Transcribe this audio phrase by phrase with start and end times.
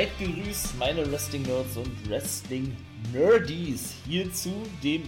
[0.00, 4.50] Seid gegrüßt, meine Wrestling-Nerds und Wrestling-Nerdies, hier zu
[4.82, 5.02] dem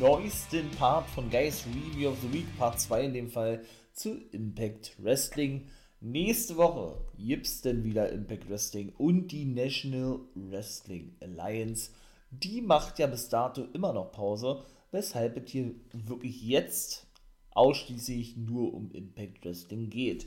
[0.00, 4.94] neuesten Part von Guys Review of the Week, Part 2 in dem Fall, zu Impact
[5.04, 5.66] Wrestling.
[6.00, 11.90] Nächste Woche gibt's denn wieder Impact Wrestling und die National Wrestling Alliance.
[12.30, 14.62] Die macht ja bis dato immer noch Pause,
[14.92, 17.06] weshalb es hier wirklich jetzt
[17.50, 20.26] ausschließlich nur um Impact Wrestling geht.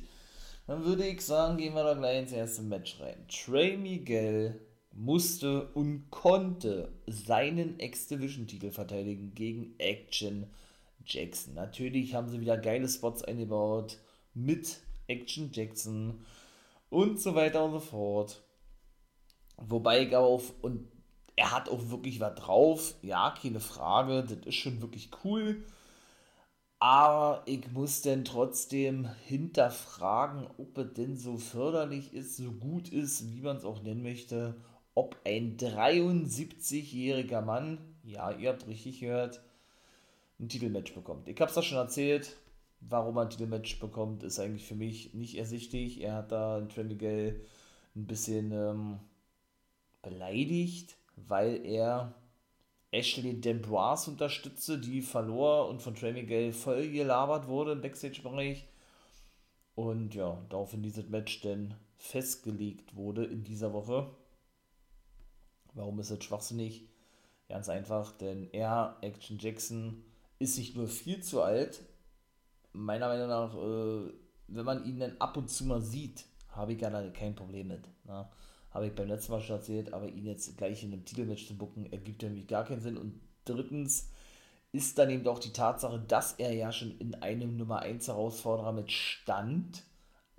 [0.71, 3.25] Dann würde ich sagen, gehen wir da gleich ins erste Match rein.
[3.27, 4.57] Trey Miguel
[4.93, 10.49] musste und konnte seinen X-Division-Titel verteidigen gegen Action
[11.05, 11.55] Jackson.
[11.55, 13.97] Natürlich haben sie wieder geile Spots eingebaut
[14.33, 16.23] mit Action Jackson
[16.89, 18.41] und so weiter und so fort.
[19.57, 20.87] Wobei ich auch, und
[21.35, 25.65] er hat auch wirklich was drauf, ja, keine Frage, das ist schon wirklich cool.
[26.81, 33.31] Aber ich muss denn trotzdem hinterfragen, ob es denn so förderlich ist, so gut ist,
[33.31, 34.55] wie man es auch nennen möchte,
[34.95, 39.43] ob ein 73-jähriger Mann, ja, ihr habt richtig gehört,
[40.39, 41.27] ein Titelmatch bekommt.
[41.27, 42.35] Ich habe es da schon erzählt,
[42.79, 46.01] warum er ein Titelmatch bekommt, ist eigentlich für mich nicht ersichtlich.
[46.01, 47.45] Er hat da Trey Miguel
[47.95, 48.99] ein bisschen ähm,
[50.01, 52.15] beleidigt, weil er
[52.91, 58.67] Ashley D'Ambrose unterstütze, die verlor und von Trey Miguel voll gelabert wurde im Backstage-Bereich.
[59.75, 64.13] Und ja, daraufhin dieses Match dann festgelegt wurde in dieser Woche.
[65.73, 66.89] Warum ist das schwachsinnig?
[67.47, 70.03] Ganz einfach, denn er, Action Jackson,
[70.39, 71.81] ist nicht nur viel zu alt.
[72.73, 74.13] Meiner Meinung nach, äh,
[74.47, 77.87] wenn man ihn dann ab und zu mal sieht, habe ich ja kein Problem mit.
[78.05, 78.27] Ne?
[78.71, 81.57] Habe ich beim letzten Mal schon erzählt, aber ihn jetzt gleich in einem Titelmatch zu
[81.57, 82.97] bucken, ergibt irgendwie gar keinen Sinn.
[82.97, 84.09] Und drittens
[84.71, 88.71] ist dann eben auch die Tatsache, dass er ja schon in einem Nummer 1 Herausforderer
[88.71, 89.83] mit stand,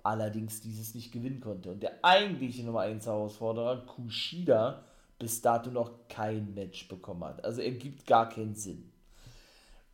[0.01, 1.71] allerdings dieses nicht gewinnen konnte.
[1.71, 4.83] Und der eigentliche Nummer 1 Herausforderer, Kushida,
[5.19, 7.45] bis dato noch kein Match bekommen hat.
[7.45, 8.91] Also ergibt gar keinen Sinn.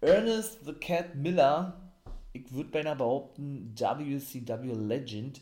[0.01, 1.91] Ernest the Cat Miller,
[2.31, 5.41] ich würde beinahe behaupten, WCW Legend,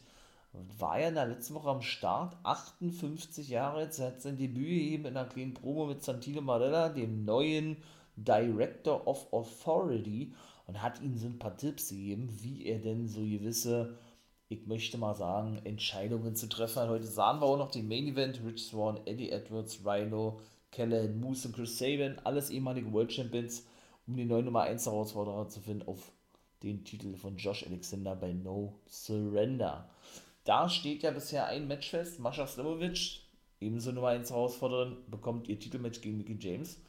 [0.77, 5.05] war ja in der letzten Woche am Start, 58 Jahre jetzt, hat sein Debüt gegeben
[5.05, 7.77] in einer kleinen Promo mit Santino Marella, dem neuen
[8.15, 10.33] Director of Authority,
[10.67, 13.97] und hat ihm so ein paar Tipps gegeben, wie er denn so gewisse,
[14.49, 16.89] ich möchte mal sagen, Entscheidungen zu treffen hat.
[16.89, 20.39] Heute sahen wir auch noch den Main Event, Rich Swan, Eddie Edwards, Rhino,
[20.71, 23.65] Callahan, Moose und Chris Sabin, alles ehemalige World Champions,
[24.07, 26.11] um den neuen Nummer 1 Herausforderer zu finden auf
[26.63, 29.89] den Titel von Josh Alexander bei No Surrender.
[30.47, 32.21] Da steht ja bisher ein Match fest.
[32.21, 33.19] Mascha Slimovic,
[33.59, 36.81] ebenso Nummer 1 Herausforderin, bekommt ihr Titelmatch gegen Mickey James.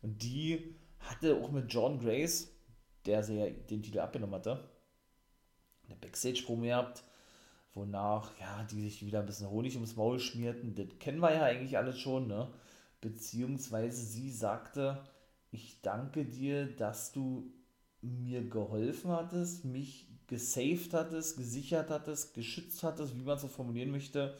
[0.00, 2.50] Und die hatte auch mit John Grace,
[3.04, 4.70] der sie ja den Titel abgenommen hatte,
[5.84, 7.04] eine Backstage-Promo gehabt,
[7.74, 10.74] wonach, ja, die sich wieder ein bisschen Honig ums Maul schmierten.
[10.74, 12.50] Das kennen wir ja eigentlich alles schon, ne?
[13.02, 15.06] Beziehungsweise sie sagte,
[15.50, 17.52] ich danke dir, dass du
[18.00, 23.90] mir geholfen hattest, mich gesaved hattest, gesichert hattest, geschützt hattest, wie man es so formulieren
[23.90, 24.36] möchte,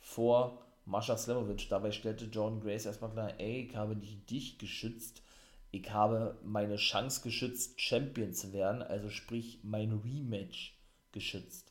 [0.00, 1.68] vor Mascha Slamovic.
[1.68, 5.22] Dabei stellte Jordan Grace erstmal klar, ey, ich habe nicht dich geschützt,
[5.70, 10.78] ich habe meine Chance geschützt, Champion zu werden, also sprich mein Rematch
[11.12, 11.70] geschützt.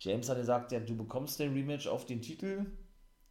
[0.00, 2.66] James hat gesagt, ja, du bekommst den Rematch auf den Titel,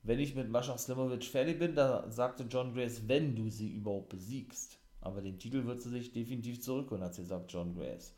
[0.03, 4.09] wenn ich mit Mascha Slimovic fertig bin, da sagte John Grace, wenn du sie überhaupt
[4.09, 4.78] besiegst.
[5.00, 8.13] Aber den Titel wird sie sich definitiv zurückholen, hat sie gesagt, John Grace.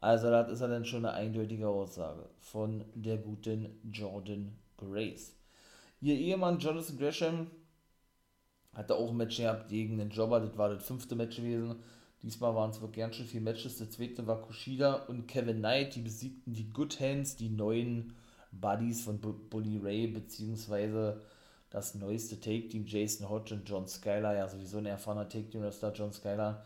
[0.00, 5.34] Also das ist ja dann schon eine eindeutige Aussage von der guten Jordan Grace.
[6.00, 7.50] Ihr Ehemann Jonathan Gresham
[8.74, 11.76] hatte auch ein Match gehabt gegen den Jobber, das war das fünfte Match gewesen.
[12.22, 13.78] Diesmal waren es wirklich ganz schön viele Matches.
[13.78, 18.14] Der zweite war Kushida und Kevin Knight, die besiegten die Good Hands, die neuen
[18.52, 21.20] Buddies von Bully Ray, beziehungsweise
[21.70, 26.64] das neueste Take-Team, Jason Hodge und John Skyler, ja sowieso ein erfahrener Take-Team-Wrestler, John Skyler.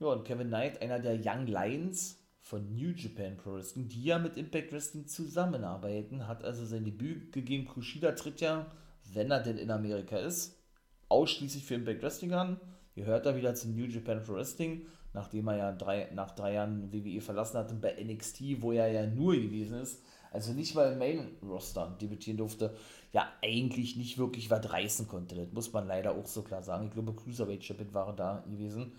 [0.00, 4.18] Ja, und Kevin Knight, einer der Young Lions, von New Japan Pro Wrestling, die ja
[4.18, 7.66] mit Impact Wrestling zusammenarbeiten, hat also sein Debüt gegeben.
[7.66, 8.66] Kushida tritt ja,
[9.12, 10.58] wenn er denn in Amerika ist,
[11.08, 12.60] ausschließlich für Impact Wrestling an.
[12.96, 16.92] Gehört er wieder zu New Japan Pro Wrestling, nachdem er ja drei, nach drei Jahren
[16.92, 20.02] WWE verlassen hatte bei NXT, wo er ja nur gewesen ist.
[20.32, 22.74] Also nicht mal im Main Roster debütieren durfte.
[23.12, 25.36] Ja, eigentlich nicht wirklich was reißen konnte.
[25.36, 26.86] Das muss man leider auch so klar sagen.
[26.86, 28.92] Ich glaube, Cruiserweight Champion war da gewesen.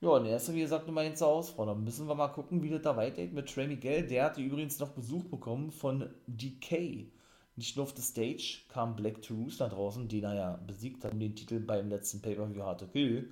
[0.00, 1.74] Ja, und er ist, wie gesagt, Nummer 1 Herausforderer.
[1.74, 4.06] Dann müssen wir mal gucken, wie das da weitergeht mit Trey Miguel.
[4.06, 7.10] Der hatte übrigens noch Besuch bekommen von DK.
[7.56, 11.12] Nicht nur auf der Stage kam Black Toulouse nach draußen, den er ja besiegt hat
[11.12, 13.28] um den Titel beim letzten Pay-Per-View Hard to Kill,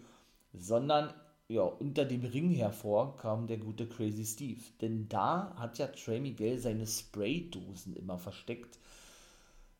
[0.52, 1.14] sondern
[1.48, 4.60] ja, unter dem Ring hervor kam der gute Crazy Steve.
[4.80, 8.80] Denn da hat ja Trey Miguel seine Spraydosen immer versteckt.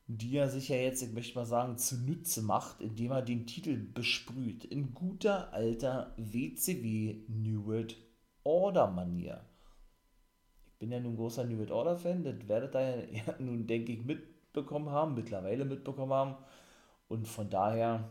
[0.08, 3.76] Die er sich ja jetzt, ich möchte mal sagen, zunutze macht, indem er den Titel
[3.76, 4.64] besprüht.
[4.64, 7.97] In guter alter WCW New World
[8.44, 9.44] Order Manier.
[10.67, 13.93] Ich bin ja nun großer New World Order Fan, das werdet ihr ja nun, denke
[13.93, 16.37] ich, mitbekommen haben, mittlerweile mitbekommen haben.
[17.08, 18.08] Und von daher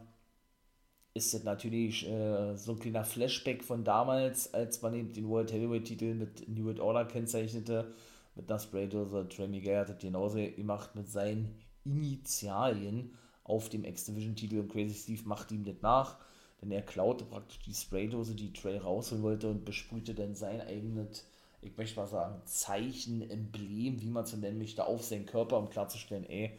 [1.13, 5.53] ist das natürlich äh, so ein kleiner Flashback von damals, als man eben den World
[5.53, 7.93] Heavyweight Titel mit New World Order kennzeichnete,
[8.35, 9.29] mit einer Spraydose.
[9.29, 15.21] Trey Miguel hat das genauso gemacht mit seinen Initialien auf dem X-Division-Titel und Crazy Steve
[15.25, 16.17] macht ihm das nach,
[16.61, 21.25] denn er klaute praktisch die Spraydose, die Trey rausholen wollte und besprühte dann sein eigenes,
[21.61, 25.69] ich möchte mal sagen, Zeichen, Emblem, wie man es nennen möchte, auf seinen Körper, um
[25.69, 26.57] klarzustellen, ey,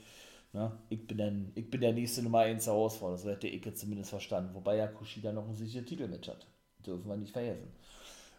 [0.57, 0.73] Ne?
[0.89, 4.09] Ich, bin dann, ich bin der nächste Nummer 1 Herausforderer, so hätte ich jetzt zumindest
[4.09, 4.55] verstanden.
[4.55, 6.47] Wobei ja Kushida noch ein sicheres Titelmatch hat.
[6.85, 7.71] Dürfen wir nicht vergessen.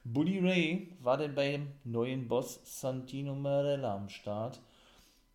[0.03, 4.59] Bully Ray war dann beim neuen Boss Santino Marella am Start,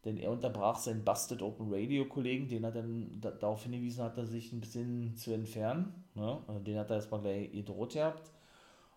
[0.04, 4.52] denn er unterbrach seinen Busted Open Radio Kollegen, den er dann darauf hingewiesen hat, sich
[4.52, 6.04] ein bisschen zu entfernen.
[6.14, 6.42] Ne?
[6.46, 8.30] Also den hat er erstmal gleich gedroht gehabt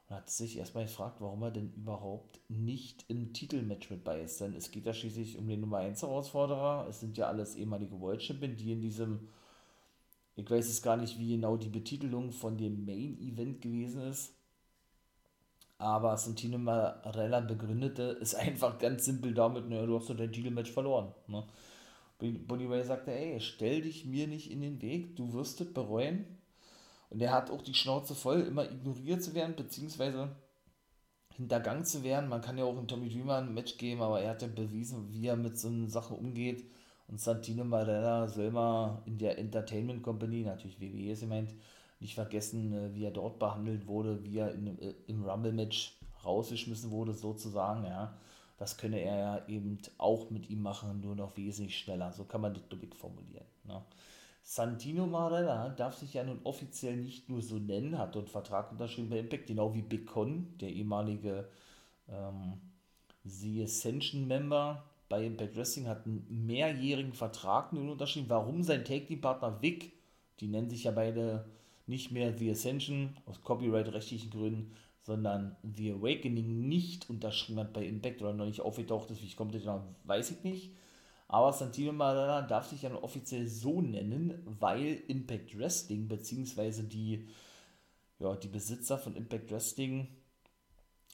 [0.10, 4.42] und hat sich erstmal gefragt, warum er denn überhaupt nicht im Titelmatch mit bei ist.
[4.42, 6.88] Denn es geht ja schließlich um den Nummer 1 Herausforderer.
[6.90, 9.28] Es sind ja alles ehemalige World Champion, die in diesem,
[10.36, 14.35] ich weiß jetzt gar nicht, wie genau die Betitelung von dem Main Event gewesen ist.
[15.78, 20.72] Aber Santino Marella begründete es einfach ganz simpel damit, naja, du hast doch dein Titelmatch
[20.72, 21.14] verloren.
[21.28, 21.44] Ne?
[22.20, 26.26] Bonnie Ray sagte, ey, stell dich mir nicht in den Weg, du wirst es bereuen
[27.10, 30.36] und er hat auch die Schnauze voll, immer ignoriert zu werden, beziehungsweise
[31.36, 32.30] hintergangen zu werden.
[32.30, 35.10] Man kann ja auch in Tommy Dreamer ein Match geben, aber er hat ja bewiesen,
[35.12, 36.66] wie er mit so einer Sache umgeht.
[37.08, 41.54] Und Santino Marella soll mal in der Entertainment Company, natürlich WWE ist gemeint,
[42.00, 46.92] nicht vergessen, äh, wie er dort behandelt wurde, wie er in, äh, im Rumble-Match rausgeschmissen
[46.92, 48.18] wurde, sozusagen, ja.
[48.58, 52.14] Das könne er ja eben auch mit ihm machen, nur noch wesentlich schneller.
[52.14, 53.46] So kann man das Dubik formulieren.
[53.66, 53.82] Ne?
[54.44, 59.10] Santino Marella darf sich ja nun offiziell nicht nur so nennen, hat dort Vertrag unterschrieben
[59.10, 61.50] bei Impact, genau wie Big Con, der ehemalige
[62.08, 62.62] ähm,
[63.24, 68.30] The Ascension Member bei Impact Wrestling, hat einen mehrjährigen Vertrag nun unterschrieben.
[68.30, 69.92] Warum sein Take Team Partner Vic,
[70.40, 71.46] die nennen sich ja beide
[71.88, 74.72] nicht mehr The Ascension aus copyright-rechtlichen Gründen,
[75.02, 79.36] sondern The Awakening nicht unterschrieben hat bei Impact oder noch nicht aufgetaucht ist, wie ich
[79.36, 79.56] kommt,
[80.04, 80.72] weiß ich nicht.
[81.28, 86.84] Aber Santino Marella darf sich ja offiziell so nennen, weil Impact Wrestling bzw.
[86.84, 87.28] die,
[88.20, 90.08] ja, die Besitzer von Impact Wrestling,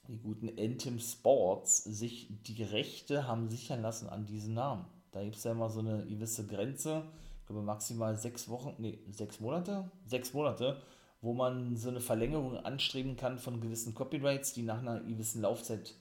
[0.08, 4.86] die guten Anthem Sports, sich die Rechte haben sichern lassen an diesen Namen.
[5.12, 7.04] Da gibt es ja immer so eine gewisse Grenze,
[7.52, 9.90] glaube maximal sechs Wochen, nee, sechs Monate?
[10.06, 10.82] Sechs Monate,
[11.22, 15.96] wo man so eine Verlängerung anstreben kann von gewissen Copyrights, die nach einer gewissen Laufzeit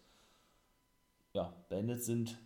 [1.32, 2.38] ja, beendet sind,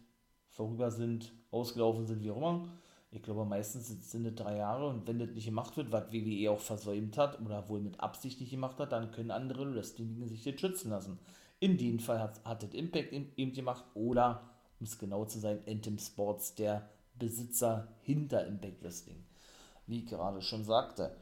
[0.51, 2.69] vorüber sind ausgelaufen sind, wie auch immer.
[3.11, 6.51] Ich glaube, meistens sind es drei Jahre und wenn das nicht gemacht wird, was WWE
[6.51, 10.43] auch versäumt hat oder wohl mit Absicht nicht gemacht hat, dann können andere Wrestling sich
[10.43, 11.19] das schützen lassen.
[11.61, 15.61] In dem Fall hat, hat das Impact eben gemacht oder, um es genau zu sein,
[15.69, 19.25] Anthem Sports, der Besitzer hinter Impact Wrestling.
[19.87, 21.17] Wie ich gerade schon sagte.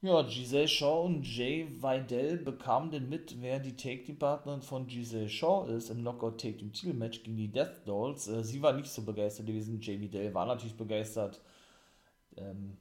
[0.00, 5.66] Ja, Giselle Shaw und Jay Vidal bekamen denn mit, wer die Take-Team-Partnerin von Giselle Shaw
[5.68, 8.28] ist im Knockout Take-Team-Titel-Match gegen die Death Dolls.
[8.28, 11.40] Äh, sie war nicht so begeistert gewesen, Jay Vidal war natürlich begeistert.
[12.36, 12.76] Ähm,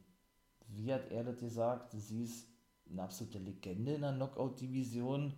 [0.67, 1.93] wie hat er das gesagt?
[1.93, 2.47] Sie ist
[2.87, 5.33] eine absolute Legende in der Knockout-Division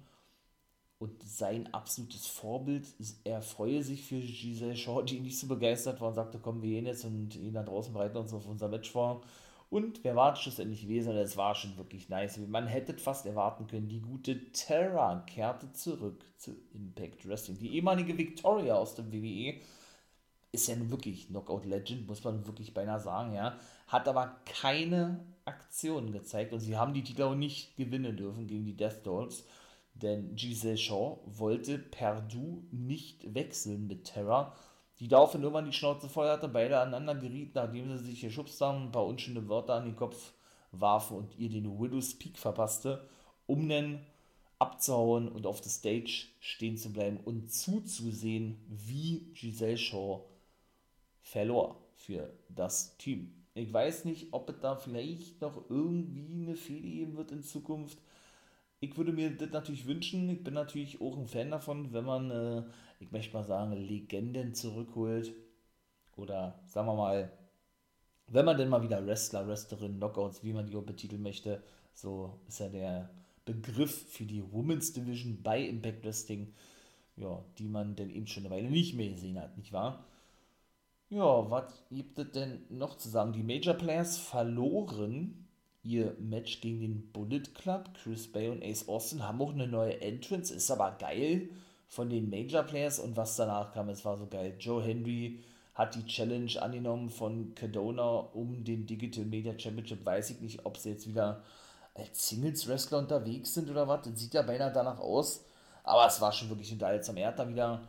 [0.99, 2.85] und sein absolutes Vorbild.
[3.23, 6.69] Er freue sich für Giselle Shaw, die nicht so begeistert war und sagte, komm, wir
[6.69, 9.21] gehen jetzt und gehen da draußen bereiten uns auf unser Match vor.
[9.69, 11.15] Und wer war schlussendlich gewesen?
[11.15, 12.37] Es war schon wirklich nice.
[12.37, 17.59] Man hätte fast erwarten können, die gute Terra kehrte zurück zu Impact Wrestling.
[17.59, 19.61] Die ehemalige Victoria aus dem WWE
[20.51, 23.57] ist ja nun wirklich Knockout Legend, muss man wirklich beinahe sagen, ja.
[23.87, 28.65] Hat aber keine Aktionen gezeigt und sie haben die Titel auch nicht gewinnen dürfen gegen
[28.65, 29.45] die Death Dolls.
[30.01, 34.55] Denn Giselle Shaw wollte Perdue nicht wechseln mit Terra
[34.99, 38.85] die daraufhin irgendwann die Schnauze voll hatte, beide aneinander gerieten, nachdem sie sich geschubst haben,
[38.85, 40.33] ein paar unschöne Wörter an den Kopf
[40.71, 43.07] warfen und ihr den Widow's Peak verpasste,
[43.45, 44.05] um dann
[44.59, 50.25] abzuhauen und auf der Stage stehen zu bleiben und zuzusehen, wie Giselle Shaw
[51.21, 53.33] verlor für das Team.
[53.53, 57.99] Ich weiß nicht, ob es da vielleicht noch irgendwie eine Fehde geben wird in Zukunft.
[58.79, 60.29] Ich würde mir das natürlich wünschen.
[60.29, 62.63] Ich bin natürlich auch ein Fan davon, wenn man äh,
[62.99, 65.33] ich möchte mal sagen, Legenden zurückholt.
[66.15, 67.31] Oder sagen wir mal,
[68.27, 72.39] wenn man denn mal wieder Wrestler, Wrestlerin, Knockouts, wie man die auch betiteln möchte, so
[72.47, 73.09] ist ja der
[73.45, 76.53] Begriff für die Women's Division bei Impact Wrestling,
[77.15, 80.05] ja, die man denn eben schon eine Weile nicht mehr gesehen hat, nicht wahr?
[81.09, 83.33] Ja, was gibt es denn noch zu sagen?
[83.33, 85.47] Die Major Players verloren
[85.83, 87.89] ihr Match gegen den Bullet Club.
[88.01, 91.49] Chris Bay und Ace Austin haben auch eine neue Entrance, ist aber geil
[91.87, 94.55] von den Major Players und was danach kam, es war so geil.
[94.59, 95.39] Joe Henry
[95.73, 100.05] hat die Challenge angenommen von Cadona um den Digital Media Championship.
[100.05, 101.41] Weiß ich nicht, ob sie jetzt wieder
[101.95, 104.01] als Singles-Wrestler unterwegs sind oder was.
[104.03, 105.45] Das sieht ja beinahe danach aus.
[105.83, 107.17] Aber es war schon wirklich unterhaltsam.
[107.17, 107.81] Er hat da wieder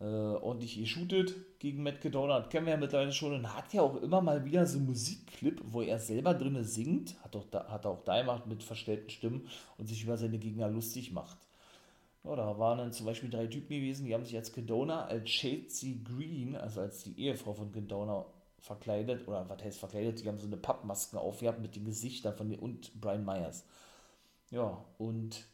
[0.00, 2.42] äh, ordentlich geshootet gegen Matt Cadona.
[2.42, 3.32] Kennen wir ja mittlerweile schon.
[3.32, 7.16] Und hat ja auch immer mal wieder so einen Musikclip, wo er selber drinne singt.
[7.22, 10.38] Hat, auch da, hat er auch da gemacht mit verstellten Stimmen und sich über seine
[10.38, 11.38] Gegner lustig macht.
[12.24, 15.30] Ja, da waren dann zum Beispiel drei Typen gewesen, die haben sich als Cadona, als
[15.30, 18.26] Shadesy Green, also als die Ehefrau von Cadona,
[18.60, 22.50] verkleidet, oder was heißt verkleidet, die haben so eine Pappmasken aufgehabt mit den Gesichtern von
[22.50, 23.64] den, und Brian Myers.
[24.50, 25.46] Ja, und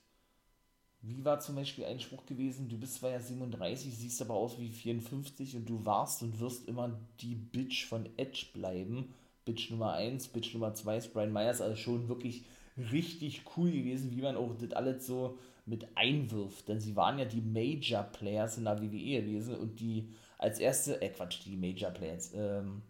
[1.06, 4.58] wie war zum Beispiel ein Spruch gewesen, du bist zwar ja 37, siehst aber aus
[4.58, 9.12] wie 54 und du warst und wirst immer die Bitch von Edge bleiben.
[9.44, 12.44] Bitch Nummer 1, Bitch Nummer 2 ist Brian Myers, also schon wirklich
[12.90, 16.68] richtig cool gewesen, wie man auch das alles so mit einwirft.
[16.68, 20.08] Denn sie waren ja die Major Players in der WWE gewesen und die
[20.38, 22.80] als erste, äh Quatsch, die Major Players, ähm,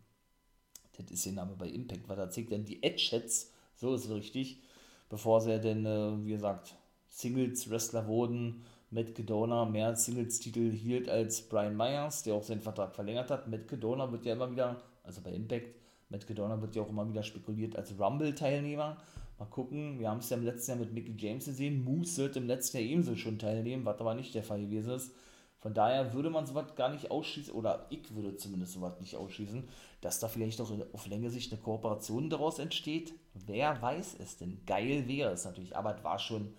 [0.97, 2.65] das ist der Name bei Impact, was erzählt denn?
[2.65, 4.61] Die Edgeheads, so ist es richtig,
[5.09, 6.77] bevor sie ja denn, äh, wie gesagt,
[7.15, 8.65] Singles-Wrestler wurden.
[8.91, 13.49] Matt Cadona mehr Singles-Titel hielt als Brian Myers, der auch seinen Vertrag verlängert hat.
[13.49, 15.77] Matt Cadona wird ja immer wieder, also bei Impact,
[16.09, 18.97] Matt Cadona wird ja auch immer wieder spekuliert als Rumble-Teilnehmer.
[19.39, 21.83] Mal gucken, wir haben es ja im letzten Jahr mit Mickey James gesehen.
[21.83, 25.13] Moose wird im letzten Jahr ebenso schon teilnehmen, was aber nicht der Fall gewesen ist.
[25.59, 29.65] Von daher würde man sowas gar nicht ausschließen, oder ich würde zumindest sowas nicht ausschließen,
[30.03, 33.15] dass da vielleicht auch auf längere Sicht eine Kooperation daraus entsteht.
[33.33, 34.61] Wer weiß es denn?
[34.67, 36.53] Geil wäre es natürlich, aber es war schon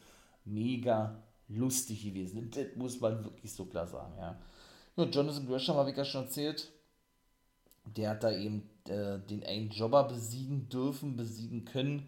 [0.46, 2.50] mega lustig gewesen.
[2.52, 4.40] Das muss man wirklich so klar sagen, ja.
[4.96, 6.72] ja Jonathan Gresham habe ich ja schon erzählt.
[7.96, 12.08] Der hat da eben äh, den einen Jobber besiegen dürfen, besiegen können,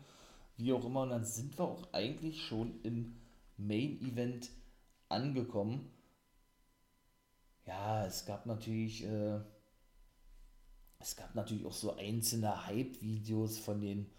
[0.58, 1.03] wie auch immer.
[1.03, 3.15] Und dann sind wir auch eigentlich schon im
[3.58, 4.50] Main Event
[5.10, 5.91] angekommen.
[7.65, 9.39] Ja, es gab natürlich, äh,
[11.00, 14.10] es gab natürlich auch so einzelne Hype-Videos von den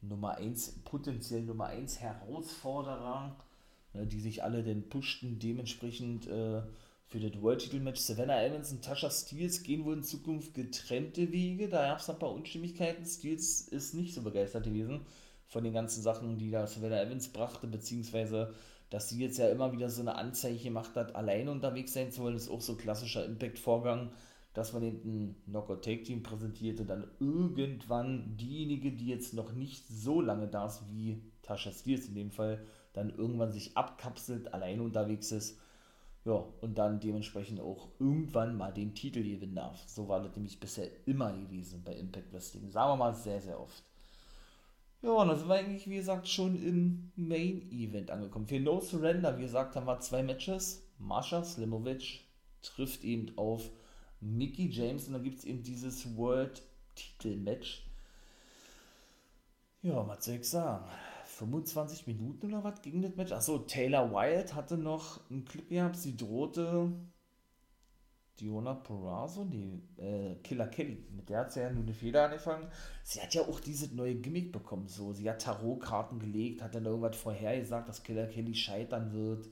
[0.00, 3.36] Nummer 1, potenziell Nummer 1 Herausforderer,
[3.94, 6.62] ne, die sich alle denn pushten, dementsprechend äh,
[7.06, 8.00] für das World-Titel-Match.
[8.00, 11.68] Savannah Evans und Tasha Steels gehen wohl in Zukunft getrennte Wege.
[11.68, 13.04] Da gab es ein paar Unstimmigkeiten.
[13.04, 15.06] Steels ist nicht so begeistert gewesen
[15.46, 18.54] von den ganzen Sachen, die da Savannah Evans brachte, beziehungsweise
[18.90, 22.22] dass sie jetzt ja immer wieder so eine Anzeige gemacht hat, alleine unterwegs sein zu
[22.22, 24.10] wollen, ist auch so ein klassischer Impact-Vorgang
[24.58, 30.48] dass man den Knockout-Take-Team präsentiert und dann irgendwann diejenige, die jetzt noch nicht so lange
[30.48, 35.60] da ist wie Tasha Steels in dem Fall, dann irgendwann sich abkapselt, alleine unterwegs ist,
[36.24, 39.80] ja, und dann dementsprechend auch irgendwann mal den Titel gewinnen darf.
[39.86, 42.68] So war das nämlich bisher immer gewesen bei Impact Wrestling.
[42.68, 43.84] Sagen wir mal sehr, sehr oft.
[45.02, 48.48] Ja, und sind wir eigentlich, wie gesagt, schon im Main Event angekommen.
[48.48, 50.82] Für No Surrender, wie gesagt, haben wir zwei Matches.
[50.98, 52.24] Mascha Slimovic
[52.60, 53.70] trifft eben auf
[54.20, 57.84] Mickey James und dann gibt es eben dieses World-Titel-Match.
[59.82, 60.84] Ja, was soll ich sagen?
[61.24, 63.32] 25 Minuten oder was ging das Match?
[63.32, 66.92] Achso, Taylor Wilde hatte noch einen Clip gehabt, sie drohte
[68.40, 72.68] Diona Perazzo, die äh, Killer Kelly, mit der hat sie ja nur eine Feder angefangen.
[73.04, 75.12] Sie hat ja auch dieses neue Gimmick bekommen, so.
[75.12, 79.48] Sie hat Tarotkarten gelegt, hat dann irgendwas vorhergesagt, dass Killer Kelly scheitern wird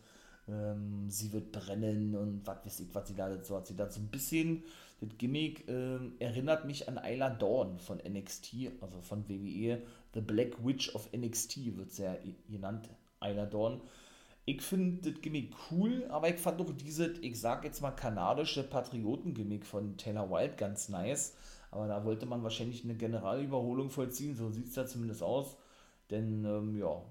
[0.48, 3.66] ähm, sie wird brennen und was weiß ich, was sie da so hat.
[3.66, 4.62] Sie da so ein bisschen,
[5.00, 9.82] das Gimmick äh, erinnert mich an Ayla Dawn von NXT, also von WWE.
[10.14, 12.88] The Black Witch of NXT wird sehr genannt,
[13.20, 13.80] Ayla Dawn.
[14.48, 18.62] Ich finde das Gimmick cool, aber ich fand auch dieses, ich sag jetzt mal, kanadische
[18.62, 21.34] Patrioten-Gimmick von Taylor Wilde ganz nice.
[21.72, 25.56] Aber da wollte man wahrscheinlich eine Generalüberholung vollziehen, so sieht es da zumindest aus.
[26.10, 27.02] Denn, ähm, ja,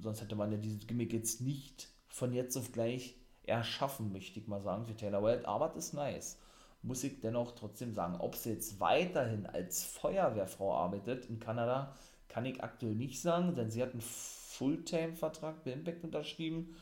[0.00, 4.46] sonst hätte man ja dieses Gimmick jetzt nicht von jetzt auf gleich erschaffen, möchte ich
[4.46, 5.48] mal sagen, für Taylor Wilde.
[5.48, 6.38] Aber das ist nice.
[6.80, 8.20] Muss ich dennoch trotzdem sagen.
[8.20, 11.92] Ob sie jetzt weiterhin als Feuerwehrfrau arbeitet in Kanada,
[12.28, 16.76] kann ich aktuell nicht sagen, denn sie hat einen Fulltime-Vertrag bei Impact unterschrieben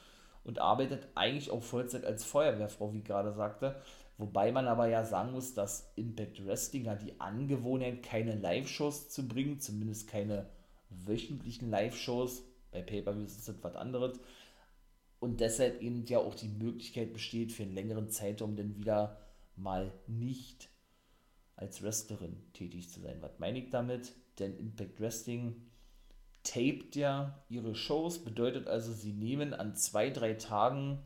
[0.44, 3.80] und arbeitet eigentlich auch Vollzeit als Feuerwehrfrau, wie ich gerade sagte.
[4.18, 9.26] Wobei man aber ja sagen muss, dass Impact Wrestling hat die Angewohnheit, keine Live-Shows zu
[9.26, 10.50] bringen, zumindest keine
[10.90, 12.42] wöchentlichen Live-Shows.
[12.70, 14.20] Bei Pay-Per-Views ist das was anderes
[15.22, 19.20] und deshalb eben ja auch die Möglichkeit besteht, für einen längeren Zeitraum dann wieder
[19.54, 20.68] mal nicht
[21.54, 23.18] als Wrestlerin tätig zu sein.
[23.20, 24.14] Was meine ich damit?
[24.40, 25.62] Denn Impact Wrestling
[26.42, 30.98] taped ja ihre Shows, bedeutet also, sie nehmen an zwei, drei Tagen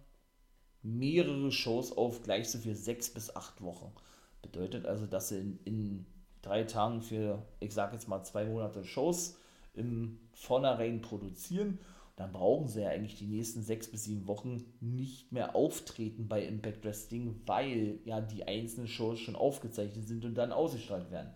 [0.82, 3.92] mehrere Shows auf, gleich so für sechs bis acht Wochen.
[4.40, 6.06] Bedeutet also, dass sie in, in
[6.40, 9.36] drei Tagen für, ich sage jetzt mal, zwei Monate Shows
[9.74, 11.80] im Vornherein produzieren.
[12.16, 16.42] Dann brauchen sie ja eigentlich die nächsten sechs bis sieben Wochen nicht mehr auftreten bei
[16.44, 21.34] Impact Wrestling, weil ja die einzelnen Shows schon aufgezeichnet sind und dann ausgestrahlt werden.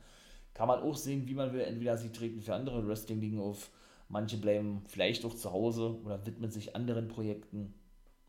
[0.55, 1.61] Kann man auch sehen, wie man will.
[1.61, 3.71] Entweder sie treten für andere Wrestling-Ligen auf,
[4.09, 7.75] manche bleiben vielleicht auch zu Hause oder widmen sich anderen Projekten.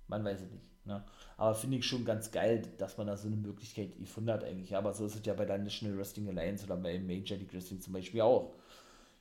[0.07, 0.71] Man weiß es nicht.
[0.85, 1.05] Ne?
[1.37, 4.75] Aber finde ich schon ganz geil, dass man da so eine Möglichkeit gefunden hat eigentlich.
[4.75, 7.79] Aber so ist es ja bei der National Wrestling Alliance oder bei Major League Wrestling
[7.79, 8.55] zum Beispiel auch.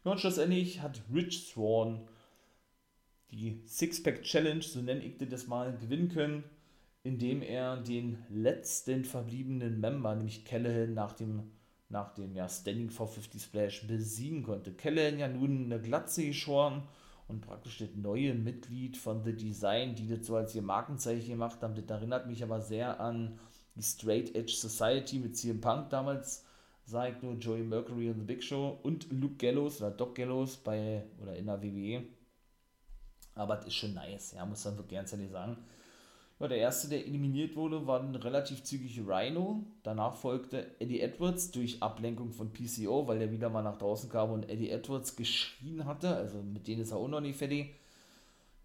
[0.03, 2.09] Und schlussendlich hat Rich Swan
[3.31, 6.45] die Six-Pack Challenge, so nenne ich das mal, gewinnen können,
[7.03, 11.51] indem er den letzten verbliebenen Member, nämlich Callahan, nach dem,
[11.89, 14.73] nach dem ja, Standing 450 Splash besiegen konnte.
[14.73, 16.83] Callahan ja nun eine Glatze geschoren
[17.29, 21.63] und praktisch das neue Mitglied von The Design, die das so als ihr Markenzeichen gemacht
[21.63, 21.75] haben.
[21.75, 23.39] Das erinnert mich aber sehr an
[23.77, 26.45] die Straight Edge Society mit CM Punk damals,
[26.85, 31.05] sagt nur Joey Mercury und The Big Show und Luke Gallows oder Doc Gallows bei
[31.23, 32.03] oder in der WWE.
[33.41, 35.57] Aber das ist schon nice, ja, muss man wirklich ganz ehrlich sagen.
[36.39, 39.65] Ja, der erste, der eliminiert wurde, war ein relativ zügig Rhino.
[39.83, 44.33] Danach folgte Eddie Edwards durch Ablenkung von PCO, weil der wieder mal nach draußen kam
[44.33, 46.15] und Eddie Edwards geschrien hatte.
[46.15, 47.75] Also mit denen ist er auch noch nicht fertig.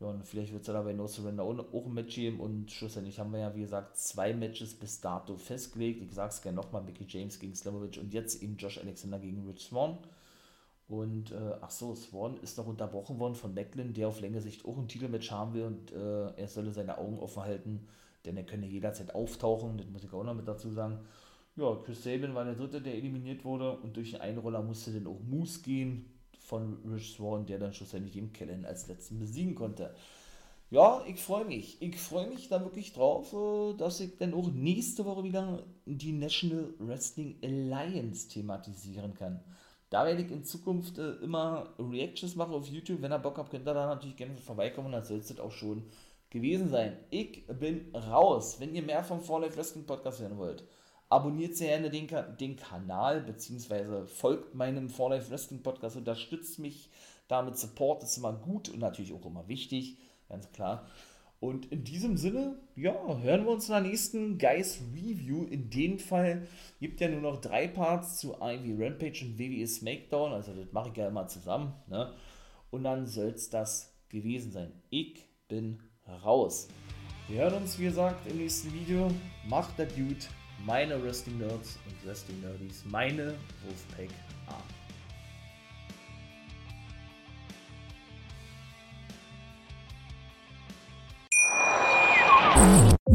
[0.02, 2.42] Ja, und vielleicht wird es ja dabei No Surrender auch ein Match geben.
[2.42, 6.02] Und schlussendlich haben wir ja, wie gesagt, zwei Matches bis dato festgelegt.
[6.02, 9.68] Ich sag's gerne nochmal: Mickey James gegen Slamovic und jetzt eben Josh Alexander gegen Rich
[9.68, 9.98] Swan.
[10.88, 14.66] Und äh, ach so, Swan ist noch unterbrochen worden von Macklin, der auf längere Sicht
[14.66, 17.88] auch ein Titelmatch haben will und äh, er solle seine Augen offen halten,
[18.24, 21.00] denn er könne jederzeit auftauchen, das muss ich auch noch mit dazu sagen.
[21.56, 25.08] Ja, Chris Sabin war der dritte, der eliminiert wurde und durch den Einroller musste dann
[25.08, 26.06] auch Moose gehen
[26.40, 29.96] von Rich Swan, der dann schlussendlich eben Kellen als letzten besiegen konnte.
[30.70, 31.82] Ja, ich freue mich.
[31.82, 36.12] Ich freue mich da wirklich drauf, äh, dass ich dann auch nächste Woche wieder die
[36.12, 39.40] National Wrestling Alliance thematisieren kann.
[39.96, 43.02] Da werde ich in Zukunft äh, immer Reactions machen auf YouTube.
[43.02, 45.84] Wenn ihr Bock habt, könnt ihr da natürlich gerne vorbeikommen dann soll es auch schon
[46.30, 46.98] gewesen sein.
[47.12, 48.60] Ich bin raus.
[48.60, 50.66] Wenn ihr mehr vom For Life Wrestling Podcast hören wollt,
[51.08, 56.90] abonniert sehr gerne den, den Kanal, beziehungsweise folgt meinem For Life Wrestling Podcast, unterstützt mich
[57.30, 57.58] damit.
[57.58, 60.86] Support ist immer gut und natürlich auch immer wichtig, ganz klar.
[61.40, 65.44] Und in diesem Sinne, ja, hören wir uns in der nächsten Guys Review.
[65.44, 66.48] In dem Fall
[66.80, 70.34] gibt ja nur noch drei Parts zu Ivy Rampage und WWE SmackDown.
[70.34, 71.74] Also das mache ich ja immer zusammen.
[71.88, 72.14] Ne?
[72.72, 74.72] Und dann soll es das gewesen sein.
[74.90, 75.80] Ich bin
[76.24, 76.68] raus.
[77.28, 79.12] Wir hören uns, wie gesagt, im nächsten Video.
[79.48, 80.26] Macht der Dude,
[80.66, 84.10] meine Wrestling Nerds und Wrestling Nerdies, meine Wolfpack
[84.48, 84.85] Army.